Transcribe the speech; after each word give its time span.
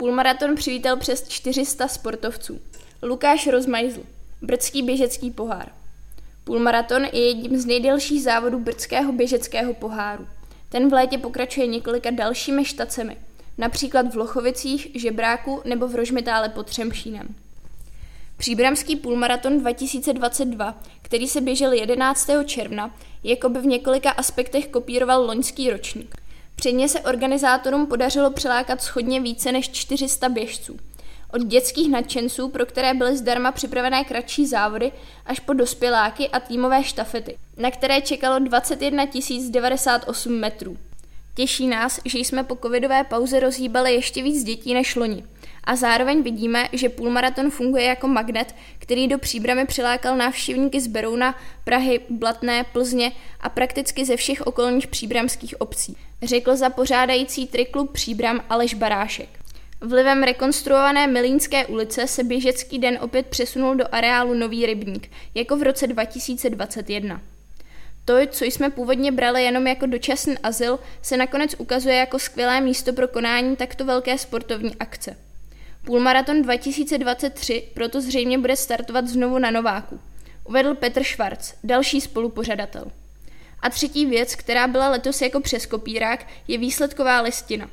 Půlmaraton 0.00 0.56
přivítal 0.56 0.96
přes 0.96 1.28
400 1.28 1.88
sportovců. 1.88 2.60
Lukáš 3.02 3.46
Rozmajzl, 3.46 4.00
Brdský 4.42 4.82
běžecký 4.82 5.30
pohár. 5.30 5.72
Půlmaraton 6.44 7.04
je 7.04 7.28
jedním 7.28 7.58
z 7.58 7.66
nejdelších 7.66 8.22
závodů 8.22 8.58
Brdského 8.58 9.12
běžeckého 9.12 9.74
poháru. 9.74 10.26
Ten 10.68 10.90
v 10.90 10.92
létě 10.92 11.18
pokračuje 11.18 11.66
několika 11.66 12.10
dalšími 12.10 12.64
štacemi, 12.64 13.16
například 13.58 14.14
v 14.14 14.16
Lochovicích, 14.16 14.88
Žebráku 14.94 15.62
nebo 15.64 15.88
v 15.88 15.94
Rožmitále 15.94 16.48
pod 16.48 16.66
Třemšínem. 16.66 17.34
Příbramský 18.36 18.96
půlmaraton 18.96 19.60
2022, 19.60 20.80
který 21.02 21.28
se 21.28 21.40
běžel 21.40 21.72
11. 21.72 22.30
června, 22.44 22.94
jakoby 23.24 23.60
v 23.60 23.66
několika 23.66 24.10
aspektech 24.10 24.66
kopíroval 24.66 25.26
loňský 25.26 25.70
ročník. 25.70 26.19
Předně 26.60 26.88
se 26.88 27.00
organizátorům 27.00 27.86
podařilo 27.86 28.30
přilákat 28.30 28.82
schodně 28.82 29.20
více 29.20 29.52
než 29.52 29.70
400 29.70 30.28
běžců. 30.28 30.76
Od 31.32 31.42
dětských 31.42 31.90
nadšenců, 31.90 32.48
pro 32.48 32.66
které 32.66 32.94
byly 32.94 33.16
zdarma 33.16 33.52
připravené 33.52 34.04
kratší 34.04 34.46
závody, 34.46 34.92
až 35.26 35.40
po 35.40 35.52
dospěláky 35.52 36.28
a 36.28 36.40
týmové 36.40 36.84
štafety, 36.84 37.36
na 37.56 37.70
které 37.70 38.00
čekalo 38.00 38.38
21 38.38 39.04
098 39.50 40.32
metrů. 40.32 40.76
Těší 41.34 41.66
nás, 41.66 42.00
že 42.04 42.18
jsme 42.18 42.44
po 42.44 42.56
covidové 42.56 43.04
pauze 43.04 43.40
rozhýbali 43.40 43.94
ještě 43.94 44.22
víc 44.22 44.44
dětí 44.44 44.74
než 44.74 44.96
loni. 44.96 45.24
A 45.64 45.76
zároveň 45.76 46.22
vidíme, 46.22 46.68
že 46.72 46.88
půlmaraton 46.88 47.50
funguje 47.50 47.84
jako 47.84 48.08
magnet, 48.08 48.54
který 48.78 49.08
do 49.08 49.18
příbramy 49.18 49.66
přilákal 49.66 50.16
návštěvníky 50.16 50.80
z 50.80 50.86
Berouna, 50.86 51.34
Prahy, 51.64 52.00
Blatné, 52.10 52.64
Plzně 52.64 53.12
a 53.40 53.48
prakticky 53.48 54.04
ze 54.04 54.16
všech 54.16 54.40
okolních 54.40 54.86
příbramských 54.86 55.60
obcí, 55.60 55.96
řekl 56.22 56.56
za 56.56 56.70
pořádající 56.70 57.46
triklub 57.46 57.92
Příbram 57.92 58.40
Aleš 58.48 58.74
Barášek. 58.74 59.28
Vlivem 59.80 60.22
rekonstruované 60.22 61.06
Milínské 61.06 61.66
ulice 61.66 62.06
se 62.06 62.24
běžecký 62.24 62.78
den 62.78 62.98
opět 63.00 63.26
přesunul 63.26 63.74
do 63.74 63.84
areálu 63.92 64.34
Nový 64.34 64.66
rybník, 64.66 65.10
jako 65.34 65.56
v 65.56 65.62
roce 65.62 65.86
2021. 65.86 67.20
To, 68.04 68.14
co 68.30 68.44
jsme 68.44 68.70
původně 68.70 69.12
brali 69.12 69.44
jenom 69.44 69.66
jako 69.66 69.86
dočasný 69.86 70.38
azyl, 70.38 70.78
se 71.02 71.16
nakonec 71.16 71.54
ukazuje 71.58 71.96
jako 71.96 72.18
skvělé 72.18 72.60
místo 72.60 72.92
pro 72.92 73.08
konání 73.08 73.56
takto 73.56 73.84
velké 73.84 74.18
sportovní 74.18 74.76
akce. 74.80 75.16
Půlmaraton 75.84 76.42
2023 76.42 77.68
proto 77.74 78.00
zřejmě 78.00 78.38
bude 78.38 78.56
startovat 78.56 79.08
znovu 79.08 79.38
na 79.38 79.50
Nováku, 79.50 80.00
uvedl 80.44 80.74
Petr 80.74 81.02
Švarc, 81.02 81.54
další 81.64 82.00
spolupořadatel. 82.00 82.84
A 83.62 83.70
třetí 83.70 84.06
věc, 84.06 84.34
která 84.34 84.66
byla 84.66 84.88
letos 84.88 85.22
jako 85.22 85.40
přeskopírák, 85.40 86.26
je 86.48 86.58
výsledková 86.58 87.20
listina. 87.20 87.70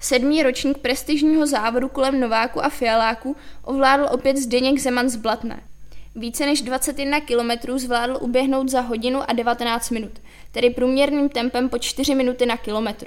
Sedmý 0.00 0.42
ročník 0.42 0.78
prestižního 0.78 1.46
závodu 1.46 1.88
kolem 1.88 2.20
Nováku 2.20 2.64
a 2.64 2.68
Fialáku 2.68 3.36
ovládl 3.64 4.06
opět 4.10 4.36
Zdeněk 4.36 4.78
Zeman 4.78 5.08
z 5.08 5.16
Blatné. 5.16 5.62
Více 6.14 6.46
než 6.46 6.62
21 6.62 7.20
kilometrů 7.20 7.78
zvládl 7.78 8.18
uběhnout 8.20 8.68
za 8.68 8.80
hodinu 8.80 9.30
a 9.30 9.32
19 9.32 9.90
minut, 9.90 10.12
tedy 10.52 10.70
průměrným 10.70 11.28
tempem 11.28 11.68
po 11.68 11.78
4 11.78 12.14
minuty 12.14 12.46
na 12.46 12.56
kilometr. 12.56 13.06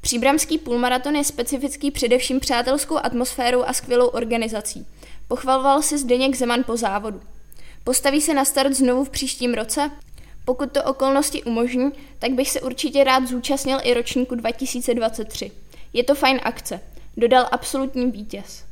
Příbramský 0.00 0.58
půlmaraton 0.58 1.16
je 1.16 1.24
specifický 1.24 1.90
především 1.90 2.40
přátelskou 2.40 2.96
atmosférou 2.96 3.62
a 3.62 3.72
skvělou 3.72 4.06
organizací. 4.06 4.86
Pochvaloval 5.28 5.82
si 5.82 5.98
Zdeněk 5.98 6.36
Zeman 6.36 6.64
po 6.64 6.76
závodu. 6.76 7.20
Postaví 7.84 8.20
se 8.20 8.34
na 8.34 8.44
start 8.44 8.72
znovu 8.72 9.04
v 9.04 9.10
příštím 9.10 9.54
roce? 9.54 9.90
Pokud 10.44 10.72
to 10.72 10.84
okolnosti 10.84 11.42
umožní, 11.42 11.90
tak 12.18 12.32
bych 12.32 12.50
se 12.50 12.60
určitě 12.60 13.04
rád 13.04 13.28
zúčastnil 13.28 13.78
i 13.82 13.94
ročníku 13.94 14.34
2023. 14.34 15.50
Je 15.92 16.04
to 16.04 16.14
fajn 16.14 16.40
akce, 16.42 16.80
dodal 17.16 17.48
absolutní 17.52 18.10
vítěz. 18.10 18.67